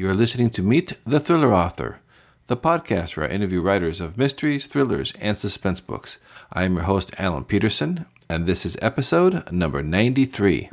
[0.00, 2.00] You are listening to Meet the Thriller Author,
[2.46, 6.16] the podcast where I interview writers of mysteries, thrillers, and suspense books.
[6.50, 10.70] I am your host, Alan Peterson, and this is episode number 93.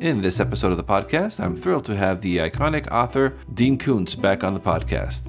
[0.00, 4.14] In this episode of the podcast, I'm thrilled to have the iconic author Dean Koontz
[4.14, 5.22] back on the podcast.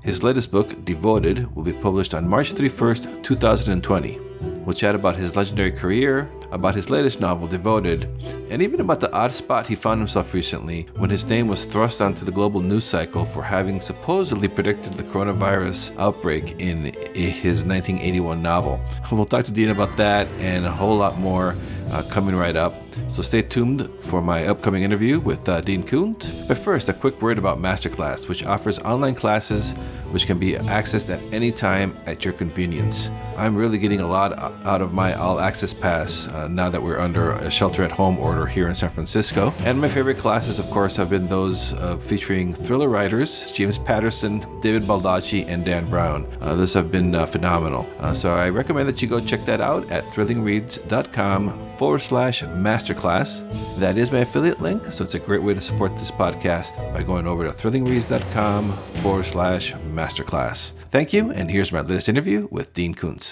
[0.00, 4.27] His latest book, Devoted, will be published on March 31st, 2020.
[4.40, 8.04] We'll chat about his legendary career, about his latest novel, Devoted,
[8.50, 12.00] and even about the odd spot he found himself recently when his name was thrust
[12.00, 18.42] onto the global news cycle for having supposedly predicted the coronavirus outbreak in his 1981
[18.42, 18.80] novel.
[19.10, 21.54] We'll talk to Dean about that and a whole lot more
[21.90, 22.74] uh, coming right up.
[23.08, 26.46] So stay tuned for my upcoming interview with uh, Dean Koontz.
[26.46, 29.72] But first, a quick word about Masterclass, which offers online classes
[30.10, 33.10] which can be accessed at any time at your convenience.
[33.38, 36.98] I'm really getting a lot out of my all access pass uh, now that we're
[36.98, 39.54] under a shelter at home order here in San Francisco.
[39.60, 44.44] And my favorite classes, of course, have been those uh, featuring thriller writers James Patterson,
[44.60, 46.26] David Baldacci, and Dan Brown.
[46.40, 47.88] Uh, those have been uh, phenomenal.
[48.00, 53.78] Uh, so I recommend that you go check that out at thrillingreads.com forward slash masterclass.
[53.78, 57.04] That is my affiliate link, so it's a great way to support this podcast by
[57.04, 60.72] going over to thrillingreads.com forward slash masterclass.
[60.90, 63.27] Thank you, and here's my latest interview with Dean Koontz.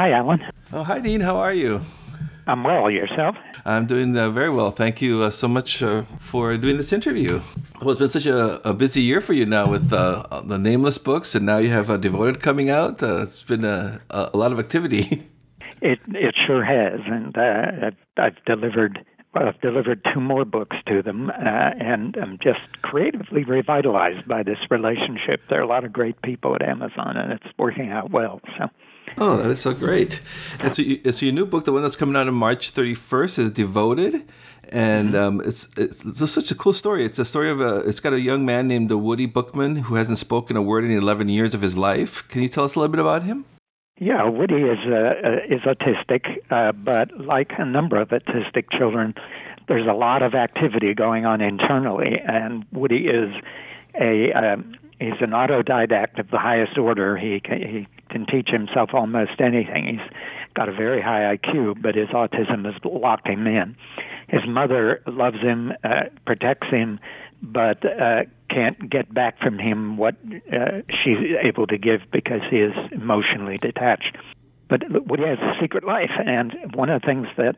[0.00, 0.40] Hi, Alan.
[0.72, 1.20] Oh, hi, Dean.
[1.20, 1.82] How are you?
[2.46, 2.90] I'm well.
[2.90, 3.36] Yourself?
[3.66, 4.70] I'm doing uh, very well.
[4.70, 7.42] Thank you uh, so much uh, for doing this interview.
[7.82, 10.96] Well, it's been such a, a busy year for you now with uh, the Nameless
[10.96, 13.02] books, and now you have Devoted coming out.
[13.02, 15.28] Uh, it's been a, a lot of activity.
[15.82, 19.04] It it sure has, and uh, I've, I've delivered
[19.34, 24.58] I've delivered two more books to them, uh, and I'm just creatively revitalized by this
[24.70, 25.40] relationship.
[25.48, 28.40] There are a lot of great people at Amazon, and it's working out well.
[28.58, 28.68] So.
[29.18, 30.20] Oh, that is so great!
[30.58, 33.38] And so, you, so your new book, the one that's coming out on March 31st,
[33.38, 34.28] is Devoted,
[34.68, 35.16] and mm-hmm.
[35.16, 37.04] um, it's, it's, it's such a cool story.
[37.04, 37.88] It's a story of a.
[37.88, 41.28] It's got a young man named Woody Bookman who hasn't spoken a word in 11
[41.28, 42.26] years of his life.
[42.28, 43.44] Can you tell us a little bit about him?
[44.02, 49.14] Yeah, Woody is uh, is autistic, uh, but like a number of autistic children,
[49.68, 53.30] there's a lot of activity going on internally, and Woody is
[54.00, 57.18] a um, he's an autodidact of the highest order.
[57.18, 59.98] He he can teach himself almost anything.
[59.98, 60.16] He's
[60.54, 63.76] got a very high IQ, but his autism has locked him in.
[64.28, 67.00] His mother loves him, uh, protects him,
[67.42, 70.16] but uh, can't get back from him what
[70.52, 74.16] uh, she's able to give because he is emotionally detached.
[74.68, 77.56] But Woody has a secret life, and one of the things that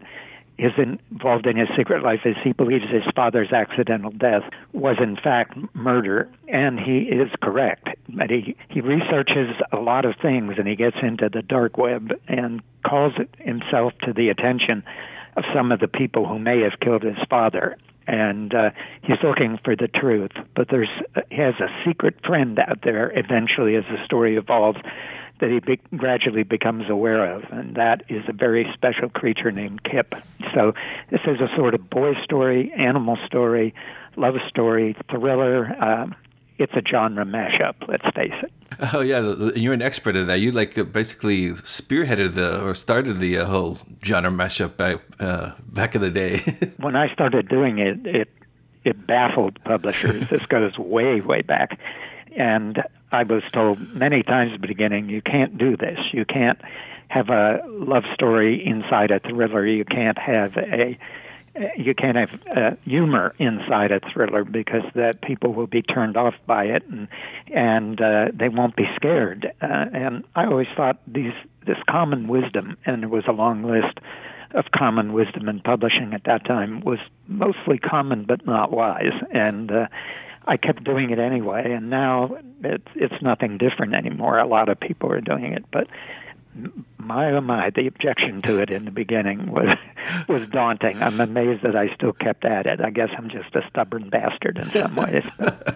[0.59, 5.17] is involved in his secret life is he believes his father's accidental death was in
[5.17, 7.89] fact murder, and he is correct.
[8.09, 12.13] But he he researches a lot of things, and he gets into the dark web
[12.29, 14.83] and calls himself to the attention
[15.37, 17.77] of some of the people who may have killed his father
[18.07, 18.71] and uh,
[19.03, 20.33] he's looking for the truth.
[20.55, 20.91] But there's
[21.31, 23.13] he has a secret friend out there.
[23.17, 24.79] Eventually, as the story evolves,
[25.41, 29.83] that he be- gradually becomes aware of, and that is a very special creature named
[29.83, 30.15] Kip.
[30.55, 30.73] So
[31.11, 33.75] this is a sort of boy story, animal story,
[34.17, 35.75] love story, thriller.
[35.83, 36.15] Um,
[36.63, 37.75] it's a genre mashup.
[37.89, 38.53] Let's face it.
[38.93, 40.41] Oh yeah, you're an expert at that.
[40.41, 45.53] You like uh, basically spearheaded the or started the uh, whole genre mashup back uh,
[45.69, 46.39] back in the day.
[46.79, 48.29] when I started doing it, it
[48.85, 50.29] it baffled publishers.
[50.31, 51.79] this goes way way back,
[52.37, 55.99] and I was told many times at the beginning, you can't do this.
[56.13, 56.61] You can't
[57.09, 59.67] have a love story inside a thriller.
[59.67, 60.97] You can't have a
[61.77, 66.35] you can't have uh, humor inside a thriller because that people will be turned off
[66.47, 67.09] by it and
[67.55, 69.53] and uh, they won't be scared.
[69.61, 71.35] Uh, and I always thought these
[71.67, 73.99] this common wisdom, and there was a long list
[74.55, 79.13] of common wisdom in publishing at that time, was mostly common but not wise.
[79.33, 79.87] And uh,
[80.47, 84.39] I kept doing it anyway, and now it's it's nothing different anymore.
[84.39, 85.87] A lot of people are doing it, but
[86.99, 89.77] my oh my, the objection to it in the beginning was
[90.29, 91.03] was daunting.
[91.03, 92.81] I'm amazed that I still kept at it.
[92.81, 95.25] I guess I'm just a stubborn bastard in some ways.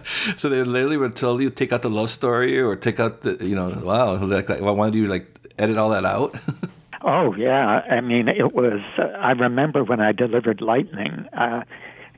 [0.36, 3.44] so they literally would tell you take out the love story or take out the
[3.44, 5.26] you know wow like, like why do you like
[5.58, 6.36] edit all that out?
[7.02, 8.80] oh yeah, I mean it was.
[8.98, 11.26] Uh, I remember when I delivered Lightning.
[11.32, 11.62] Uh,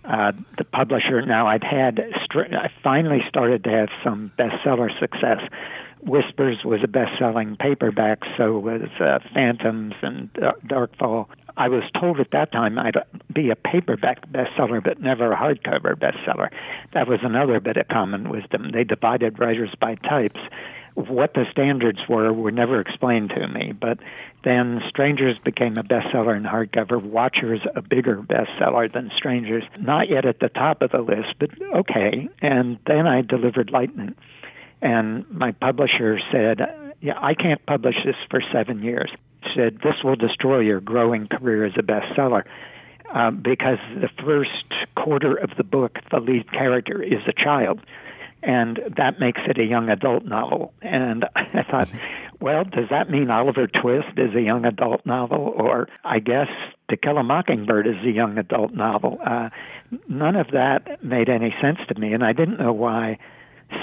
[0.05, 5.41] uh, the publisher now I'd had I finally started to have some bestseller success
[6.03, 10.33] Whispers was a best-selling paperback, so was uh, Phantoms and
[10.67, 11.27] Darkfall.
[11.57, 12.97] I was told at that time I'd
[13.33, 16.51] be a paperback bestseller, but never a hardcover bestseller.
[16.95, 18.71] That was another bit of common wisdom.
[18.73, 20.39] They divided writers by types.
[21.07, 23.73] what the standards were were never explained to me.
[23.73, 23.99] But
[24.45, 29.63] then Strangers became a bestseller in hardcover, Watchers a bigger bestseller than Strangers.
[29.79, 32.29] Not yet at the top of the list, but okay.
[32.41, 34.15] And then I delivered Lightning.
[34.81, 36.61] And my publisher said,
[37.01, 39.11] Yeah, I can't publish this for seven years.
[39.55, 42.45] Said, This will destroy your growing career as a bestseller.
[43.13, 44.51] Um, because the first
[44.95, 47.81] quarter of the book, the lead character is a child
[48.43, 50.73] and that makes it a young adult novel.
[50.81, 51.89] And I thought,
[52.41, 55.53] well, does that mean Oliver Twist is a young adult novel?
[55.57, 56.49] Or I guess
[56.91, 59.19] To Kill a Mockingbird is a young adult novel?
[59.25, 59.51] Uh,
[60.09, 63.19] none of that made any sense to me, and I didn't know why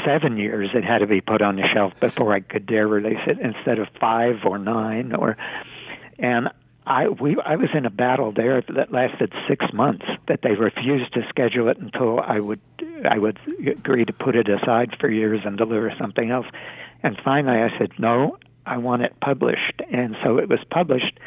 [0.06, 3.20] seven years it had to be put on the shelf before I could dare release
[3.28, 5.38] it instead of five or nine or
[6.18, 6.50] and
[6.88, 10.06] I we I was in a battle there that lasted six months.
[10.28, 12.62] That they refused to schedule it until I would
[13.10, 16.46] I would agree to put it aside for years and deliver something else.
[17.02, 18.38] And finally, I said no.
[18.68, 21.20] I want it published, and so it was published,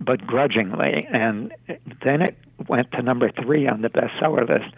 [0.00, 1.06] but grudgingly.
[1.12, 1.52] And
[2.04, 2.36] then it
[2.68, 4.72] went to number three on the bestseller list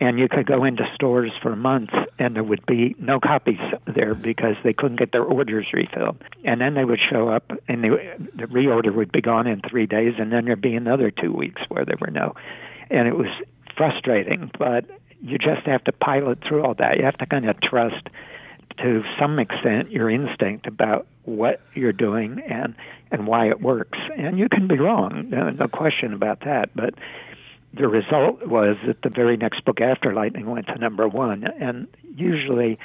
[0.00, 4.14] and you could go into stores for months and there would be no copies there
[4.14, 6.22] because they couldn't get their orders refilled.
[6.44, 9.86] And then they would show up and the, the reorder would be gone in three
[9.86, 12.34] days, and then there'd be another two weeks where there were no.
[12.90, 13.28] And it was
[13.76, 14.84] frustrating, but
[15.20, 16.98] you just have to pilot through all that.
[16.98, 18.08] You have to kind of trust
[18.78, 22.74] to some extent your instinct about what you're doing and
[23.10, 23.98] and why it works.
[24.16, 26.70] And you can be wrong, no, no question about that.
[26.74, 26.94] But
[27.76, 31.88] the result was that the very next book after Lightning went to number one, and
[32.16, 32.78] usually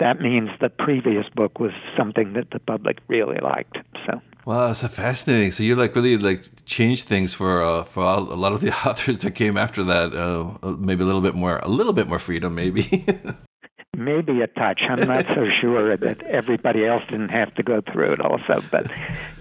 [0.00, 3.78] that means the previous book was something that the public really liked.
[4.06, 4.20] So.
[4.44, 5.52] Wow, that's fascinating.
[5.52, 9.20] So you like really like changed things for uh, for a lot of the authors
[9.20, 10.14] that came after that.
[10.14, 13.06] Uh, maybe a little bit more, a little bit more freedom, maybe.
[13.96, 14.82] maybe a touch.
[14.88, 18.90] I'm not so sure that everybody else didn't have to go through it also, but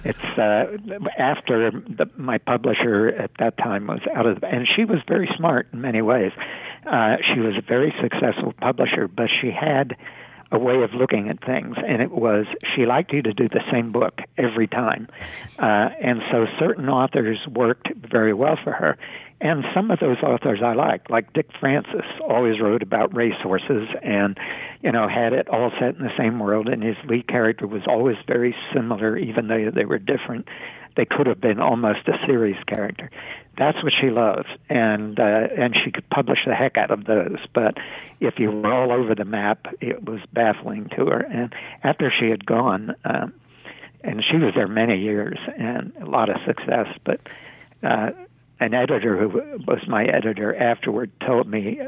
[0.04, 0.78] it's uh,
[1.18, 5.68] after the, my publisher at that time was out of, and she was very smart
[5.74, 6.32] in many ways.
[6.86, 9.96] Uh, she was a very successful publisher, but she had
[10.54, 13.64] a way of looking at things, and it was she liked you to do the
[13.72, 15.10] same book every time,
[15.60, 18.98] uh, and so certain authors worked very well for her,
[19.44, 24.38] and some of those authors I liked, like Dick Francis, always wrote about racehorses and,
[24.82, 26.70] you know, had it all set in the same world.
[26.70, 30.48] And his lead character was always very similar, even though they were different.
[30.96, 33.10] They could have been almost a series character.
[33.58, 37.38] That's what she loves, and uh, and she could publish the heck out of those.
[37.54, 37.78] But
[38.20, 41.20] if you were all over the map, it was baffling to her.
[41.20, 41.54] And
[41.84, 43.34] after she had gone, um,
[44.04, 47.20] and she was there many years and a lot of success, but.
[47.84, 48.12] Uh,
[48.60, 49.28] an editor who
[49.68, 51.82] was my editor afterward told me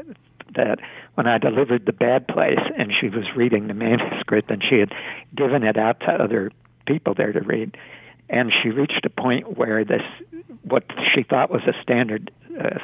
[0.54, 0.78] that
[1.14, 4.92] when I delivered The Bad Place and she was reading the manuscript and she had
[5.34, 6.52] given it out to other
[6.86, 7.76] people there to read,
[8.28, 10.02] and she reached a point where this,
[10.62, 10.84] what
[11.14, 12.78] she thought was a standard uh,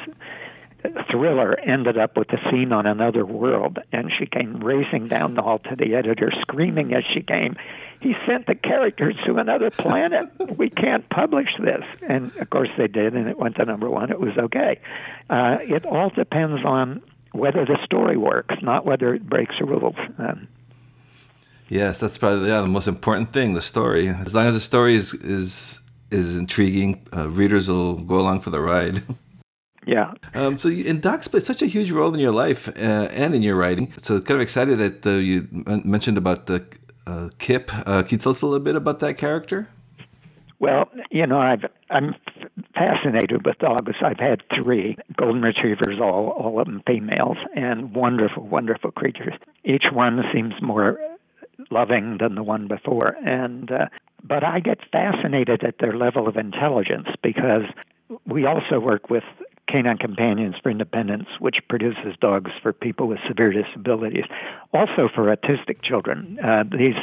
[1.11, 5.41] thriller, ended up with a scene on another world, and she came racing down the
[5.41, 7.55] hall to the editor, screaming as she came,
[8.03, 10.29] he sent the characters to another planet.
[10.57, 11.83] we can't publish this.
[12.01, 14.11] And of course they did, and it went to number one.
[14.11, 14.81] It was okay.
[15.29, 17.01] Uh, it all depends on
[17.31, 19.95] whether the story works, not whether it breaks the rules.
[20.17, 20.49] Um,
[21.69, 23.53] yes, that's probably yeah, the most important thing.
[23.53, 24.07] The story.
[24.09, 25.81] As long as the story is is
[26.11, 29.01] is intriguing, uh, readers will go along for the ride.
[29.85, 30.13] Yeah.
[30.33, 33.35] Um, so, you, and Doc played such a huge role in your life uh, and
[33.35, 33.91] in your writing.
[33.97, 35.47] So, kind of excited that uh, you
[35.83, 36.65] mentioned about the
[37.05, 37.69] uh, Kip.
[37.85, 39.67] Uh, can you tell us a little bit about that character?
[40.59, 42.15] Well, you know, I've, I'm
[42.73, 43.95] fascinated with dogs.
[44.01, 49.33] I've had three golden retrievers, all all of them females, and wonderful, wonderful creatures.
[49.65, 50.97] Each one seems more
[51.71, 53.85] loving than the one before, and uh,
[54.23, 57.63] but I get fascinated at their level of intelligence because
[58.25, 59.23] we also work with
[59.67, 64.25] Canine Companions for Independence, which produces dogs for people with severe disabilities,
[64.73, 66.37] also for autistic children.
[66.39, 66.95] Uh, these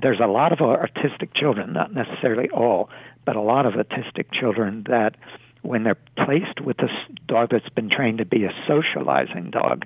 [0.00, 2.90] there's a lot of autistic children, not necessarily all,
[3.24, 5.16] but a lot of autistic children that
[5.62, 6.88] when they're placed with a
[7.26, 9.84] dog that's been trained to be a socializing dog,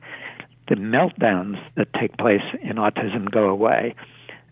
[0.71, 3.95] the meltdowns that take place in autism go away,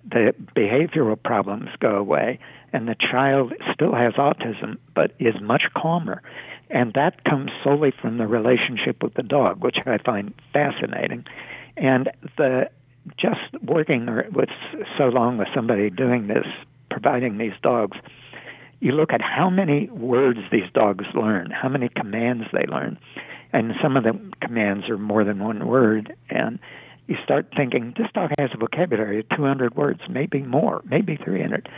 [0.05, 2.39] the behavioral problems go away,
[2.75, 6.23] and the child still has autism but is much calmer
[6.71, 11.25] and that comes solely from the relationship with the dog, which I find fascinating.
[11.77, 12.69] And the
[13.17, 14.51] just working with
[14.99, 16.47] so long with somebody doing this,
[16.91, 17.97] providing these dogs,
[18.81, 22.99] you look at how many words these dogs learn, how many commands they learn,
[23.53, 26.59] and some of the commands are more than one word, and
[27.07, 31.69] you start thinking this dog has a vocabulary of 200 words, maybe more, maybe 300.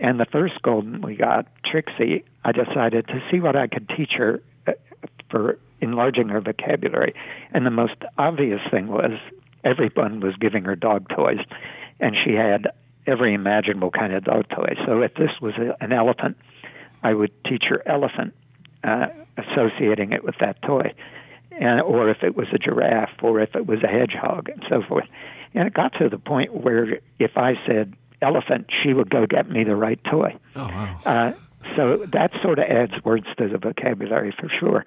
[0.00, 4.12] And the first golden we got, Trixie, I decided to see what I could teach
[4.16, 4.72] her uh,
[5.30, 7.14] for enlarging her vocabulary.
[7.52, 9.12] And the most obvious thing was
[9.64, 11.40] everyone was giving her dog toys,
[11.98, 12.68] and she had
[13.06, 14.74] every imaginable kind of dog toy.
[14.86, 16.36] So if this was a, an elephant,
[17.02, 18.34] I would teach her elephant,
[18.84, 19.06] uh,
[19.36, 20.92] associating it with that toy,
[21.52, 24.82] and or if it was a giraffe, or if it was a hedgehog, and so
[24.82, 25.06] forth.
[25.54, 29.50] And it got to the point where if I said elephant, she would go get
[29.50, 30.36] me the right toy.
[30.56, 31.00] Oh wow!
[31.04, 31.32] Uh,
[31.76, 34.86] so that sort of adds words to the vocabulary for sure.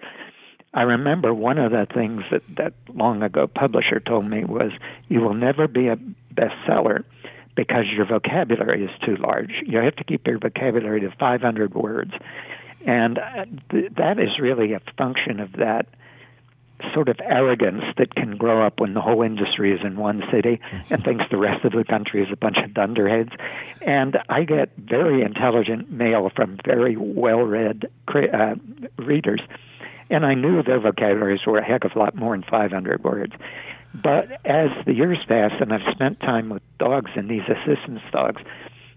[0.73, 4.71] I remember one of the things that that long ago publisher told me was,
[5.07, 5.97] "You will never be a
[6.33, 7.03] bestseller
[7.55, 9.51] because your vocabulary is too large.
[9.65, 12.13] You have to keep your vocabulary to 500 words.
[12.85, 15.87] And uh, th- that is really a function of that
[16.93, 20.59] sort of arrogance that can grow up when the whole industry is in one city
[20.89, 23.31] and thinks the rest of the country is a bunch of dunderheads.
[23.81, 28.55] And I get very intelligent mail from very well read uh,
[28.97, 29.41] readers.
[30.09, 33.33] And I knew their vocabularies were a heck of a lot more than 500 words.
[33.93, 38.41] But as the years pass and I've spent time with dogs and these assistance dogs,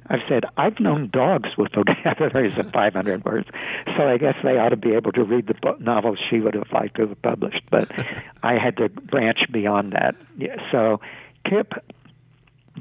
[0.09, 3.49] I've said, I've known dogs with vocabularies of 500 words,
[3.97, 6.71] so I guess they ought to be able to read the novels she would have
[6.73, 7.63] liked to have published.
[7.71, 7.91] But
[8.43, 10.15] I had to branch beyond that.
[10.71, 11.01] So
[11.49, 11.75] Kip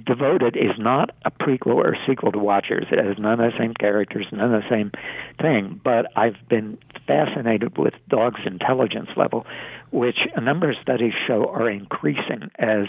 [0.03, 2.86] Devoted is not a prequel or sequel to Watchers.
[2.91, 4.91] It has none of the same characters, none of the same
[5.39, 5.79] thing.
[5.82, 6.77] But I've been
[7.08, 9.46] fascinated with dogs' intelligence level,
[9.91, 12.88] which a number of studies show are increasing as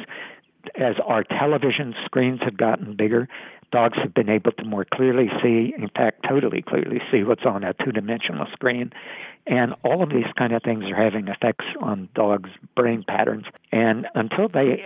[0.74, 3.28] as our television screens have gotten bigger
[3.73, 7.64] dogs have been able to more clearly see, in fact, totally clearly see what's on
[7.64, 8.92] a two dimensional screen.
[9.46, 13.44] And all of these kind of things are having effects on dogs' brain patterns.
[13.70, 14.85] And until they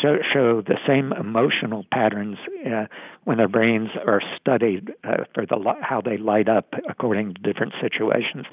[0.00, 2.86] show, the same emotional patterns uh,
[3.24, 7.74] when their brains are studied uh, for the how they light up according to different
[7.82, 8.46] situations,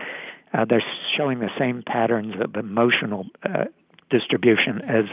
[0.54, 0.84] uh, they're
[1.16, 3.66] showing the same patterns of emotional uh,
[4.10, 5.06] distribution as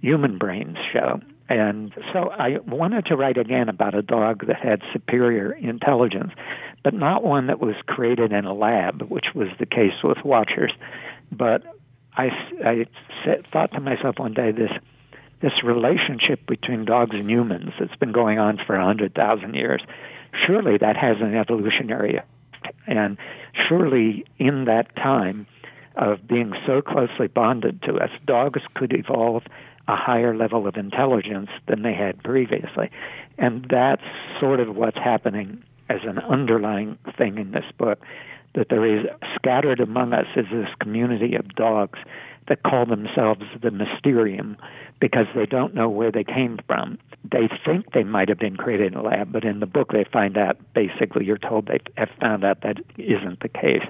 [0.00, 1.20] human brains show.
[1.48, 6.32] And so I wanted to write again about a dog that had superior intelligence,
[6.82, 10.72] but not one that was created in a lab, which was the case with Watchers.
[11.30, 11.62] But
[12.16, 12.28] I,
[12.64, 12.86] I
[13.52, 14.70] thought to myself one day this
[15.42, 19.82] this relationship between dogs and humans that's been going on for a hundred thousand years.
[20.46, 22.20] Surely that has an evolutionary
[22.86, 23.18] and
[23.68, 25.46] surely in that time
[25.96, 29.42] of being so closely bonded to us, dogs could evolve
[29.88, 32.90] a higher level of intelligence than they had previously.
[33.38, 34.02] And that's
[34.40, 38.00] sort of what's happening as an underlying thing in this book
[38.54, 41.98] that there is scattered among us is this community of dogs
[42.48, 44.56] that call themselves the Mysterium
[45.00, 46.98] because they don't know where they came from.
[47.30, 50.04] They think they might have been created in a lab, but in the book they
[50.04, 53.84] find out basically you're told they have found out that isn't the case.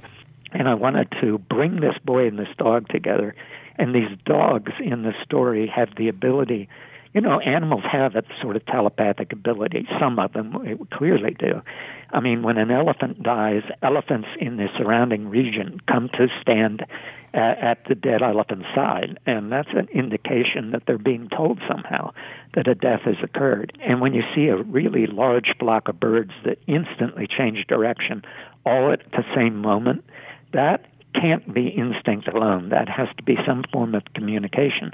[0.53, 3.35] And I wanted to bring this boy and this dog together
[3.77, 6.69] and these dogs in the story have the ability,
[7.13, 9.87] you know, animals have that sort of telepathic ability.
[10.01, 11.63] Some of them clearly do.
[12.11, 16.85] I mean, when an elephant dies, elephants in the surrounding region come to stand
[17.33, 22.13] at, at the dead elephant's side, and that's an indication that they're being told somehow
[22.55, 23.77] that a death has occurred.
[23.81, 28.23] And when you see a really large flock of birds that instantly change direction
[28.67, 30.05] all at the same moment,
[30.53, 32.71] that can't be instinct alone.
[32.71, 34.93] That has to be some form of communication.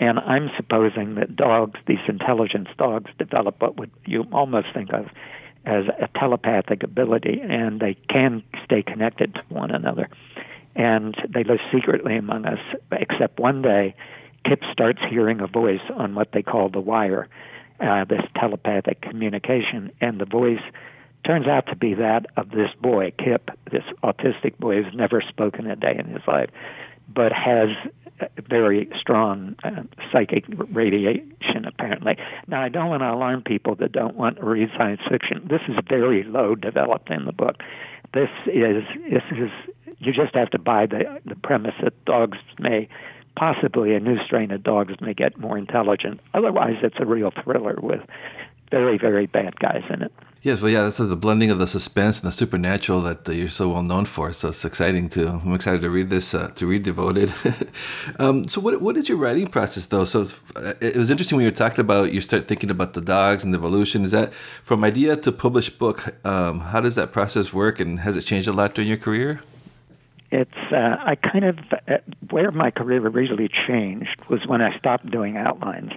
[0.00, 5.06] And I'm supposing that dogs, these intelligence dogs, develop what would you almost think of
[5.64, 10.08] as a telepathic ability, and they can stay connected to one another.
[10.76, 12.60] And they live secretly among us,
[12.92, 13.94] except one day,
[14.44, 17.28] Kip starts hearing a voice on what they call the wire,
[17.80, 20.62] uh, this telepathic communication, and the voice
[21.28, 25.70] turns out to be that of this boy, Kip, this autistic boy who's never spoken
[25.70, 26.48] a day in his life,
[27.06, 27.68] but has
[28.48, 32.16] very strong uh, psychic radiation, apparently.
[32.46, 35.46] Now, I don't want to alarm people that don't want to read science fiction.
[35.48, 37.56] This is very low developed in the book.
[38.14, 39.50] This is, this is,
[39.98, 42.88] you just have to buy the, the premise that dogs may
[43.36, 46.20] possibly a new strain of dogs may get more intelligent.
[46.32, 48.00] Otherwise, it's a real thriller with
[48.70, 50.12] very, very bad guys in it.
[50.40, 53.48] Yes, well, yeah, that's the blending of the suspense and the supernatural that uh, you're
[53.48, 54.32] so well known for.
[54.32, 55.28] So it's exciting to.
[55.28, 57.34] I'm excited to read this, uh, to read Devoted.
[58.20, 60.04] um, so, what what is your writing process though?
[60.04, 63.00] So uh, it was interesting when you were talking about you start thinking about the
[63.00, 64.04] dogs and the evolution.
[64.04, 66.14] Is that from idea to published book?
[66.24, 69.40] Um, how does that process work, and has it changed a lot during your career?
[70.30, 71.98] it's uh, I kind of uh,
[72.30, 75.92] where my career really changed was when I stopped doing outlines,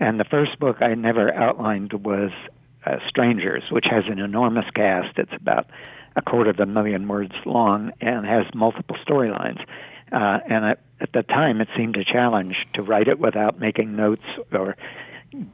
[0.00, 2.30] and the first book I never outlined was
[2.84, 5.18] uh, Strangers, which has an enormous cast.
[5.18, 5.66] It's about
[6.14, 9.60] a quarter of a million words long and has multiple storylines.
[10.12, 13.96] Uh, and at, at the time, it seemed a challenge to write it without making
[13.96, 14.22] notes
[14.52, 14.76] or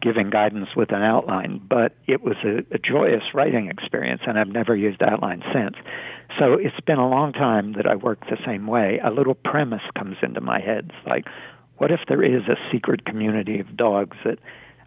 [0.00, 4.48] giving guidance with an outline, but it was a, a joyous writing experience, and I've
[4.48, 5.76] never used outline since.
[6.38, 9.00] So it's been a long time that I work the same way.
[9.02, 10.92] A little premise comes into my head.
[10.94, 11.26] It's like,
[11.78, 14.38] what if there is a secret community of dogs that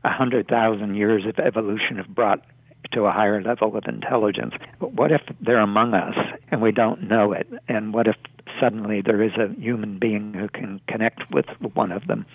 [0.04, 2.46] a hundred thousand years of evolution have brought
[2.94, 4.54] to a higher level of intelligence?
[4.80, 6.16] What if they're among us
[6.50, 7.48] and we don't know it?
[7.68, 8.16] And what if
[8.60, 12.26] suddenly there is a human being who can connect with one of them?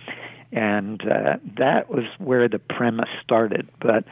[0.53, 3.69] And uh, that was where the premise started.
[3.81, 4.05] But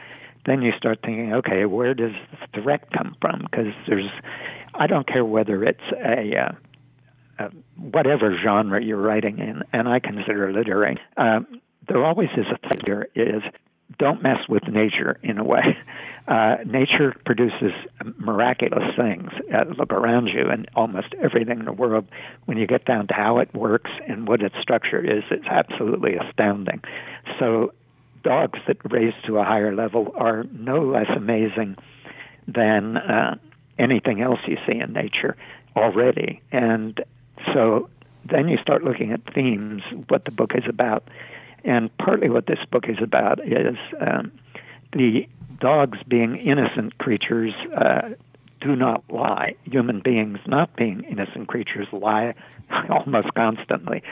[0.45, 3.41] then you start thinking, okay, where does the threat come from?
[3.41, 4.09] Because there's,
[4.73, 6.51] I don't care whether it's a, uh,
[7.39, 10.97] uh, whatever genre you're writing in, and I consider literary.
[11.17, 11.41] Uh,
[11.87, 13.41] there always is a here is
[13.97, 15.77] don't mess with nature in a way.
[16.27, 17.71] Uh, nature produces
[18.19, 19.31] miraculous things.
[19.51, 22.05] Uh, look around you, and almost everything in the world,
[22.45, 26.13] when you get down to how it works and what its structure is, it's absolutely
[26.17, 26.83] astounding.
[27.39, 27.73] So,
[28.23, 31.77] dogs that raise to a higher level are no less amazing
[32.47, 33.35] than uh,
[33.79, 35.35] anything else you see in nature
[35.75, 36.43] already.
[36.51, 37.03] And
[37.53, 37.89] so,
[38.25, 41.07] then you start looking at themes, what the book is about
[41.63, 44.31] and partly what this book is about is um,
[44.93, 45.27] the
[45.59, 48.09] dogs being innocent creatures uh,
[48.61, 49.55] do not lie.
[49.65, 52.33] Human beings, not being innocent creatures, lie
[52.89, 54.03] almost constantly.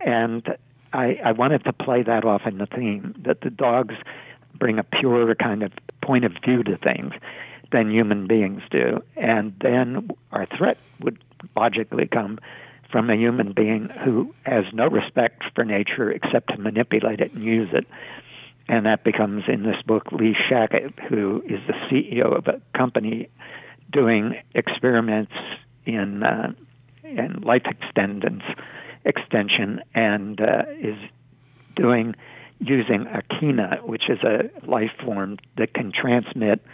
[0.00, 0.56] And
[0.92, 3.94] I, I wanted to play that off in the theme that the dogs
[4.54, 7.12] bring a purer kind of point of view to things
[7.72, 9.02] than human beings do.
[9.16, 11.18] And then our threat would
[11.54, 12.38] logically come
[12.96, 17.44] from a human being who has no respect for nature except to manipulate it and
[17.44, 17.86] use it.
[18.68, 23.28] And that becomes in this book Lee Shackett, who is the CEO of a company
[23.92, 25.32] doing experiments
[25.84, 26.54] in uh,
[27.04, 28.44] in life extendance
[29.04, 30.96] extension and uh, is
[31.76, 32.14] doing
[32.60, 36.64] using archaea, which is a life form that can transmit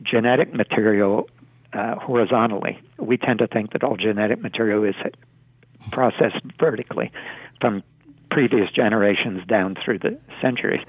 [0.00, 1.28] genetic material
[1.72, 2.78] uh, horizontally.
[3.00, 4.94] We tend to think that all genetic material is
[5.90, 7.10] processed vertically
[7.60, 7.82] from
[8.30, 10.80] previous generations down through the centuries.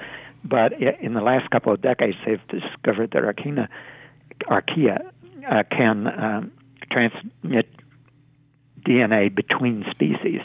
[0.43, 3.67] But in the last couple of decades, they've discovered that archaea,
[4.45, 5.11] archaea
[5.49, 6.51] uh, can um,
[6.91, 7.67] transmit
[8.81, 10.41] DNA between species.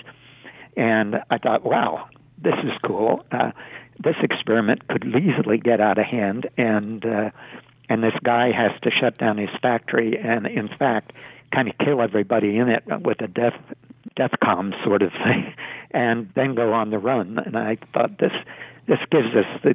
[0.77, 3.25] And I thought, wow, this is cool.
[3.33, 3.53] Uh,
[3.99, 7.31] this experiment could easily get out of hand, and uh,
[7.89, 11.13] and this guy has to shut down his factory and, in fact,
[11.53, 13.55] kind of kill everybody in it with a death
[14.17, 15.55] DEFCON sort of thing,
[15.91, 17.39] and then go on the run.
[17.39, 18.33] And I thought this
[18.87, 19.75] this gives us the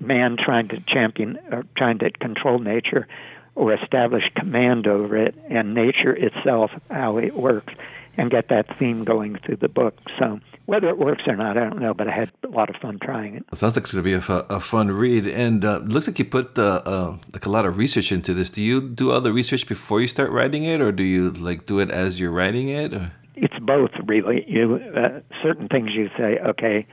[0.00, 3.06] man trying to champion or trying to control nature
[3.54, 7.72] or establish command over it and nature itself how it works
[8.18, 11.60] and get that theme going through the book so whether it works or not i
[11.60, 14.04] don't know but i had a lot of fun trying it, sounds like it's going
[14.04, 17.46] to be a, a fun read and uh, looks like you put uh, uh, like
[17.46, 20.30] a lot of research into this do you do all the research before you start
[20.30, 23.12] writing it or do you like do it as you're writing it or?
[23.36, 24.44] It's both really.
[24.48, 26.86] You uh, certain things you say, okay.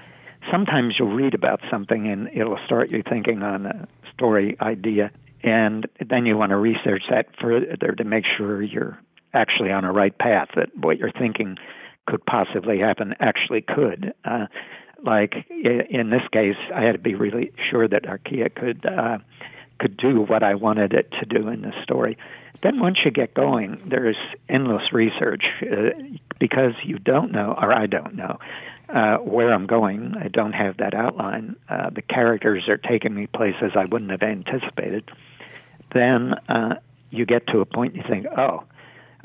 [0.52, 5.10] Sometimes you'll read about something and it'll start you thinking on a story idea,
[5.42, 9.00] and then you want to research that further to make sure you're
[9.34, 10.50] actually on a right path.
[10.56, 11.58] That what you're thinking
[12.08, 14.14] could possibly happen actually could.
[14.26, 14.48] Uh,
[15.06, 19.18] like in this case, I had to be really sure that Archaea could uh,
[19.80, 22.18] could do what I wanted it to do in the story.
[22.62, 25.90] Then once you get going, there's endless research uh,
[26.40, 28.40] because you don't know, or I don't know,
[28.88, 30.16] uh, where I'm going.
[30.18, 31.56] I don't have that outline.
[31.68, 35.10] Uh, the characters are taking me places I wouldn't have anticipated.
[35.94, 36.76] Then uh,
[37.10, 38.64] you get to a point you think, oh,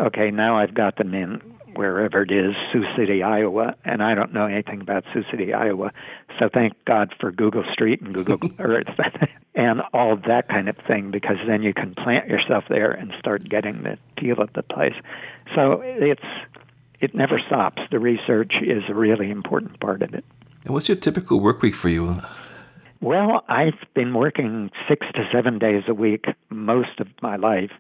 [0.00, 1.40] okay, now I've got them in
[1.78, 5.92] wherever it is, Sioux City, Iowa, and I don't know anything about Sioux City, Iowa.
[6.36, 8.88] So thank God for Google Street and Google Earth
[9.54, 13.48] and all that kind of thing, because then you can plant yourself there and start
[13.48, 14.96] getting the feel of the place.
[15.54, 16.20] So it's
[16.98, 17.80] it never stops.
[17.92, 20.24] The research is a really important part of it.
[20.64, 22.16] And what's your typical work week for you?
[23.00, 27.70] Well, I've been working six to seven days a week most of my life.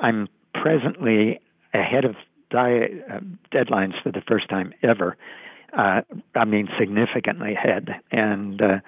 [0.00, 1.38] I'm presently
[1.72, 2.16] ahead of
[2.50, 3.20] diet, uh,
[3.52, 5.16] deadlines for the first time ever.
[5.76, 6.02] Uh,
[6.34, 7.88] I mean, significantly ahead.
[8.10, 8.78] And uh,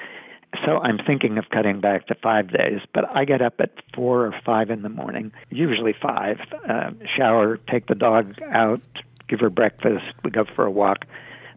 [0.64, 4.26] so I'm thinking of cutting back to five days, but I get up at four
[4.26, 8.80] or five in the morning, usually five, uh, shower, take the dog out,
[9.28, 11.04] give her breakfast, we go for a walk.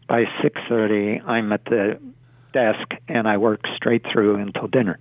[0.08, 1.98] By 6:30, I'm at the
[2.52, 5.00] desk and I work straight through until dinner.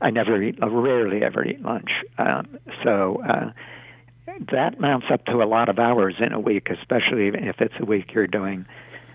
[0.00, 1.90] I never eat, I rarely ever eat lunch.
[2.16, 3.50] Um, so uh,
[4.52, 7.84] that mounts up to a lot of hours in a week, especially if it's a
[7.84, 8.66] week you're doing,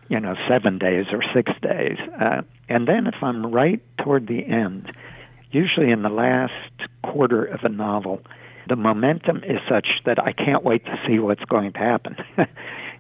[0.10, 1.98] you know, seven days or six days.
[2.20, 4.92] Uh, and then if I'm right toward the end,
[5.52, 6.54] usually in the last
[7.04, 8.22] quarter of a novel,
[8.68, 12.16] the momentum is such that I can't wait to see what's going to happen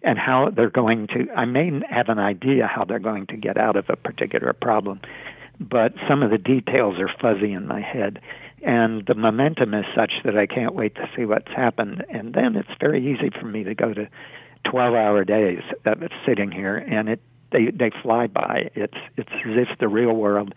[0.04, 1.32] and how they're going to.
[1.36, 5.00] I may have an idea how they're going to get out of a particular problem,
[5.60, 8.20] but some of the details are fuzzy in my head
[8.65, 12.04] and the momentum is such that I can't wait to see what's happened.
[12.10, 14.08] And then it's very easy for me to go to
[14.65, 17.21] 12-hour days of sitting here, and it
[17.52, 18.71] they they fly by.
[18.76, 20.54] It's it's as if the real world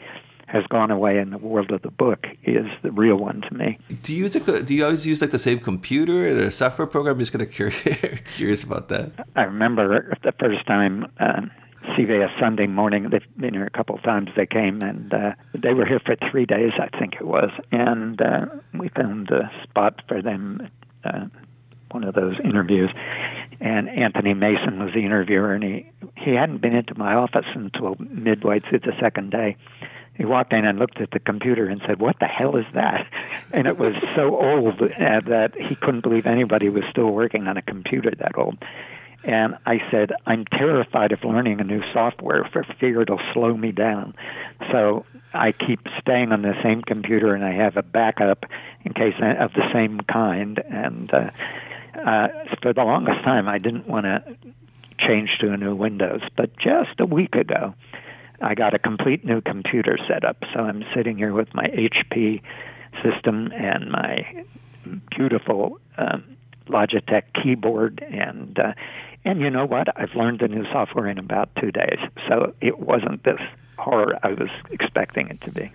[0.46, 3.78] has gone away and the world of the book is the real one to me.
[4.02, 6.86] Do you use a, do you always use like the same computer or a software
[6.86, 7.14] program?
[7.14, 7.80] I'm just kind of curious
[8.36, 9.10] curious about that.
[9.34, 11.12] I remember the first time.
[11.18, 11.50] Um,
[11.96, 13.08] CBS Sunday morning.
[13.10, 14.28] They've been here a couple of times.
[14.36, 18.20] They came and uh, they were here for three days, I think it was, and
[18.20, 20.68] uh, we found a spot for them.
[21.04, 21.26] Uh,
[21.92, 22.90] one of those interviews,
[23.60, 27.96] and Anthony Mason was the interviewer, and he he hadn't been into my office until
[27.98, 29.56] midway through the second day.
[30.14, 33.06] He walked in and looked at the computer and said, "What the hell is that?"
[33.52, 37.56] And it was so old uh, that he couldn't believe anybody was still working on
[37.56, 38.58] a computer that old.
[39.24, 43.72] And I said, I'm terrified of learning a new software for fear it'll slow me
[43.72, 44.14] down.
[44.70, 48.44] So I keep staying on the same computer and I have a backup
[48.84, 50.62] in case of the same kind.
[50.70, 51.30] And uh,
[51.98, 52.28] uh,
[52.62, 54.36] for the longest time, I didn't want to
[54.98, 56.20] change to a new Windows.
[56.36, 57.74] But just a week ago,
[58.40, 60.36] I got a complete new computer set up.
[60.54, 62.42] So I'm sitting here with my HP
[63.02, 64.44] system and my
[65.16, 66.35] beautiful um,
[66.68, 68.72] Logitech keyboard and uh,
[69.24, 69.88] and you know what?
[69.98, 71.98] I've learned the new software in about two days.
[72.28, 73.40] So it wasn't this
[73.76, 75.72] horror I was expecting it to be.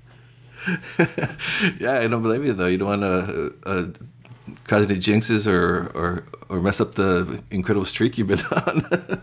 [1.84, 2.68] yeah, I don't blame you though.
[2.68, 3.88] You don't want to uh,
[4.66, 9.22] cause any jinxes or, or or mess up the incredible streak you've been on.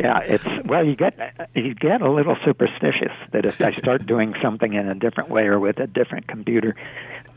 [0.00, 1.14] yeah, it's well, you get
[1.54, 5.46] you get a little superstitious that if I start doing something in a different way
[5.46, 6.74] or with a different computer,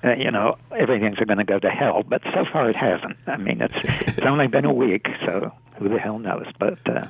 [0.03, 2.03] uh, you know, everything's going to go to hell.
[2.03, 3.15] But so far, it hasn't.
[3.27, 6.45] I mean, it's it's only been a week, so who the hell knows?
[6.59, 7.07] But uh,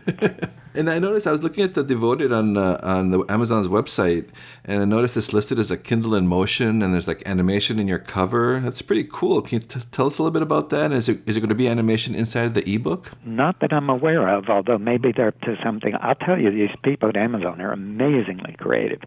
[0.75, 4.29] and I noticed I was looking at the Devoted on uh, on the Amazon's website,
[4.65, 7.87] and I noticed it's listed as a Kindle in motion, and there's like animation in
[7.87, 8.59] your cover.
[8.59, 9.41] That's pretty cool.
[9.41, 10.91] Can you t- tell us a little bit about that?
[10.91, 13.11] Is it is it going to be animation inside the ebook?
[13.25, 15.95] Not that I'm aware of, although maybe they're up to something.
[15.99, 19.01] I'll tell you, these people at Amazon are amazingly creative.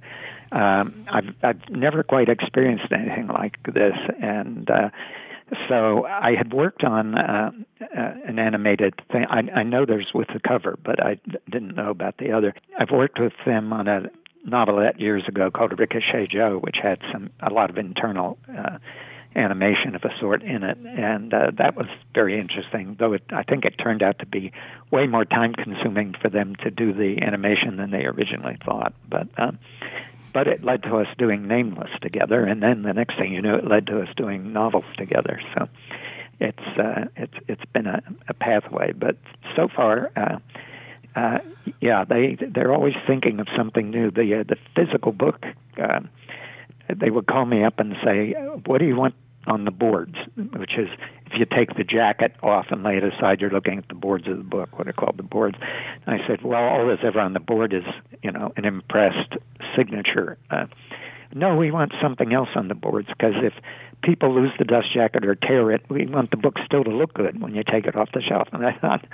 [0.52, 4.68] Um, I've I've never quite experienced anything like this, and.
[4.70, 4.90] Uh,
[5.68, 9.26] so I had worked on uh, uh, an animated thing.
[9.30, 12.52] I, I know there's with the cover, but I didn't know about the other.
[12.76, 14.11] I've worked with them on a
[14.44, 18.78] novelette years ago called Ricochet Joe, which had some a lot of internal uh,
[19.37, 22.96] animation of a sort in it, and uh, that was very interesting.
[22.98, 24.50] Though it, I think it turned out to be
[24.90, 28.94] way more time consuming for them to do the animation than they originally thought.
[29.09, 29.59] But um,
[30.37, 33.55] but it led to us doing Nameless together, and then the next thing you know,
[33.55, 35.40] it led to us doing novels together.
[35.55, 35.66] So
[36.38, 39.16] it's uh, it's it's been a, a pathway, but
[39.57, 40.12] so far.
[40.14, 40.38] Uh,
[41.18, 41.38] uh,
[41.81, 44.11] yeah, they they're always thinking of something new.
[44.11, 45.42] The uh, the physical book,
[45.83, 46.01] uh,
[46.94, 48.35] they would call me up and say,
[48.66, 49.14] "What do you want
[49.46, 50.90] on the boards?" Which is
[51.37, 54.37] you take the jacket off and lay it aside, you're looking at the boards of
[54.37, 55.57] the book, what are called the boards.
[56.07, 57.85] And I said, well, all that's ever on the board is,
[58.22, 59.35] you know, an impressed
[59.77, 60.38] signature.
[60.51, 60.66] Uh,
[61.35, 63.53] no, we want something else on the boards because if
[64.03, 67.14] people lose the dust jacket or tear it, we want the book still to look
[67.14, 68.49] good when you take it off the shelf.
[68.53, 69.05] And I thought,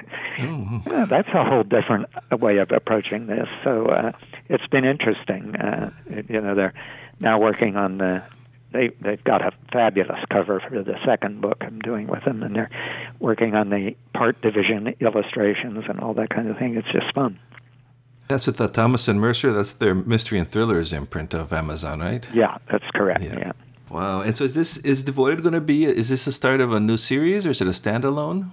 [0.40, 0.82] oh.
[0.90, 3.48] yeah, that's a whole different way of approaching this.
[3.64, 4.12] So uh,
[4.48, 5.56] it's been interesting.
[5.56, 5.90] Uh,
[6.28, 6.74] you know, they're
[7.20, 8.24] now working on the
[8.72, 12.54] they they've got a fabulous cover for the second book I'm doing with them, and
[12.54, 12.70] they're
[13.20, 16.76] working on the part division illustrations and all that kind of thing.
[16.76, 17.38] It's just fun.
[18.28, 19.52] That's with the Thomas and Mercer.
[19.52, 22.26] That's their mystery and thrillers imprint of Amazon, right?
[22.32, 23.22] Yeah, that's correct.
[23.22, 23.38] Yeah.
[23.38, 23.52] yeah.
[23.90, 24.22] Wow.
[24.22, 25.84] And so is this is Devoted going to be?
[25.84, 28.50] Is this the start of a new series, or is it a standalone?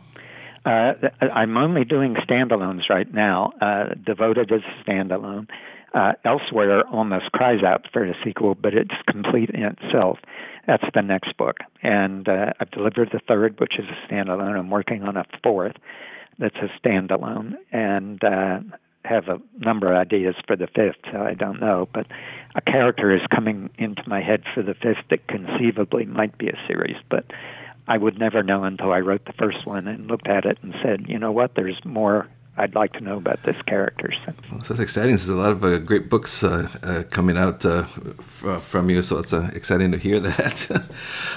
[0.65, 3.53] Uh, I'm only doing standalones right now.
[3.61, 5.47] Uh, Devoted is a standalone
[5.93, 10.19] uh, elsewhere almost cries out for a sequel, but it's complete in itself.
[10.67, 11.57] That's the next book.
[11.81, 14.57] And uh, I've delivered the third, which is a standalone.
[14.57, 15.75] I'm working on a fourth
[16.37, 17.55] that's a standalone.
[17.71, 18.59] And uh,
[19.05, 21.87] have a number of ideas for the fifth, so I don't know.
[21.93, 22.07] But
[22.55, 26.57] a character is coming into my head for the fifth that conceivably might be a
[26.67, 27.25] series, but
[27.87, 30.75] I would never know until I wrote the first one and looked at it and
[30.83, 32.27] said, you know what, there's more
[32.59, 34.13] I'd like to know about this character.
[34.51, 35.11] Well, that's exciting.
[35.11, 37.85] There's a lot of uh, great books uh, uh, coming out uh,
[38.19, 40.57] f- from you, so it's uh, exciting to hear that.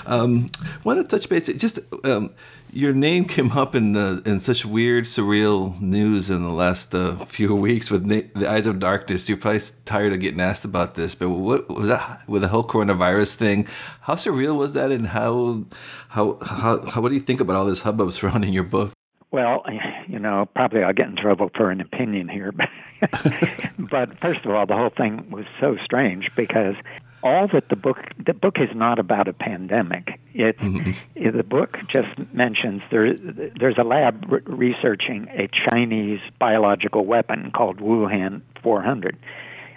[0.04, 0.50] um,
[0.82, 1.46] want to touch base?
[1.46, 2.30] Just um,
[2.72, 3.94] your name came up in
[4.26, 8.66] in such weird, surreal news in the last uh, few weeks with Na- the Eyes
[8.66, 9.28] of Darkness.
[9.28, 12.64] You're probably tired of getting asked about this, but what was that with the whole
[12.64, 13.68] coronavirus thing?
[14.00, 15.66] How surreal was that, and how
[16.08, 18.90] how how, how what do you think about all this hubbub surrounding your book?
[19.32, 19.64] Well,
[20.06, 22.68] you know, probably I'll get in trouble for an opinion here, but,
[23.78, 26.76] but first of all, the whole thing was so strange because
[27.24, 30.20] all that the book the book is not about a pandemic.
[30.34, 31.36] It mm-hmm.
[31.36, 37.78] the book just mentions there there's a lab re- researching a Chinese biological weapon called
[37.78, 39.16] Wuhan 400.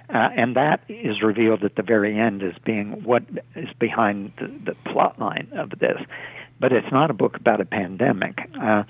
[0.07, 3.23] Uh, and that is revealed at the very end as being what
[3.55, 5.99] is behind the, the plot line of this.
[6.59, 8.37] But it's not a book about a pandemic.
[8.59, 8.83] Uh,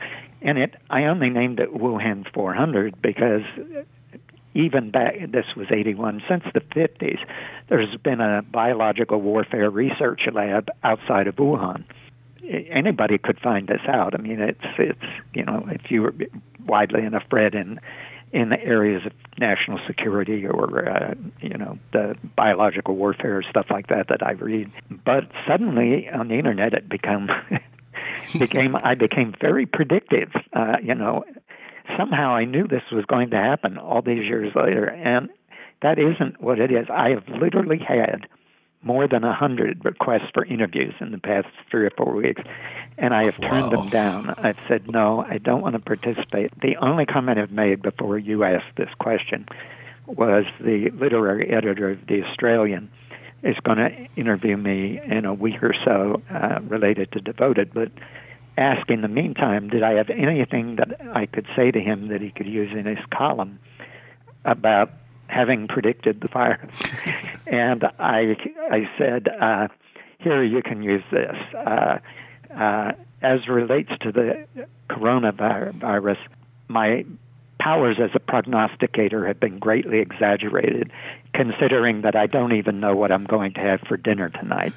[0.45, 3.41] and it, I only named it Wuhan 400 because
[4.53, 7.17] even back, this was 81, since the 50s,
[7.67, 11.83] there's been a biological warfare research lab outside of Wuhan.
[12.69, 14.13] Anybody could find this out.
[14.13, 14.99] I mean, it's it's
[15.33, 16.13] you know, if you were
[16.63, 17.79] widely enough read in
[18.31, 23.87] in the areas of national security or uh, you know the biological warfare stuff like
[23.87, 24.71] that that I read.
[25.03, 27.29] But suddenly on the internet, it became
[28.39, 30.31] became I became very predictive.
[30.53, 31.23] Uh, you know,
[31.97, 35.29] somehow I knew this was going to happen all these years later, and
[35.81, 36.87] that isn't what it is.
[36.89, 38.27] I have literally had
[38.81, 42.41] more than a hundred requests for interviews in the past three or four weeks,
[42.97, 44.33] and I have turned them down.
[44.37, 46.51] I've said no, I don't want to participate.
[46.61, 49.47] The only comment I've made before you asked this question
[50.05, 52.91] was the literary editor of the Australian
[53.43, 57.91] is going to interview me in a week or so uh, related to Devoted, but
[58.57, 62.21] ask in the meantime, did I have anything that I could say to him that
[62.21, 63.59] he could use in his column
[64.45, 64.91] about
[65.27, 66.67] having predicted the fire?
[67.47, 68.35] and I,
[68.71, 69.67] I said, uh,
[70.19, 71.35] here you can use this.
[71.53, 71.99] Uh,
[72.55, 74.45] uh, as relates to the
[74.89, 76.17] coronavirus,
[76.67, 77.05] my
[77.59, 80.91] powers as a prognosticator have been greatly exaggerated,
[81.35, 84.73] considering that I don't even know what I'm going to have for dinner tonight.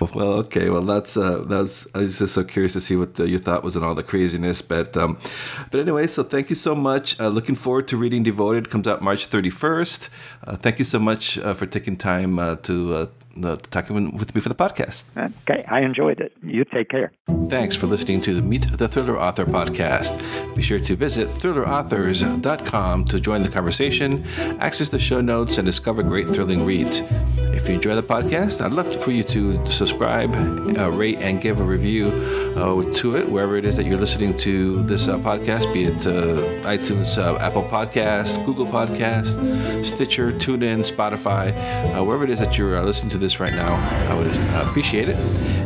[0.14, 0.70] well, okay.
[0.70, 1.86] Well, that's uh, that's.
[1.94, 4.02] I was just so curious to see what uh, you thought was in all the
[4.02, 5.18] craziness, but um,
[5.70, 6.06] but anyway.
[6.06, 7.18] So thank you so much.
[7.20, 8.70] Uh, looking forward to reading Devoted.
[8.70, 10.08] Comes out March thirty first.
[10.46, 13.08] Uh, thank you so much uh, for taking time uh, to
[13.42, 15.04] uh, talking with me for the podcast.
[15.16, 16.32] Okay, I enjoyed it.
[16.42, 17.12] You take care.
[17.48, 20.22] Thanks for listening to the Meet the Thriller Author podcast.
[20.54, 24.24] Be sure to visit thrillerauthors.com to join the conversation,
[24.60, 27.02] access the show notes, and discover great thrilling reads.
[27.56, 30.34] If you enjoy the podcast, I'd love for you to subscribe,
[30.76, 32.08] uh, rate, and give a review
[32.56, 36.06] uh, to it wherever it is that you're listening to this uh, podcast, be it
[36.06, 41.52] uh, iTunes, uh, Apple Podcasts, Google Podcasts, Stitcher, TuneIn, Spotify,
[42.04, 43.74] wherever it is that you're listening to this right now.
[44.10, 44.26] I would
[44.66, 45.16] appreciate it.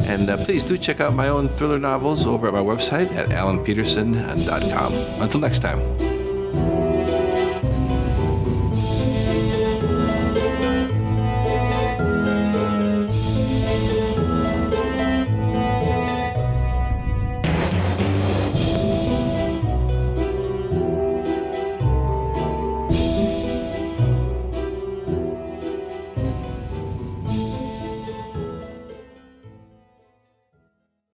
[0.08, 3.28] And uh, please do check out my own thriller novels over at my website at
[3.28, 4.92] alanpeterson.com.
[5.22, 6.17] Until next time.